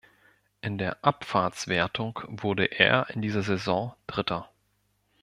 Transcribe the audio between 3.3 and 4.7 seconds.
Saison Dritter.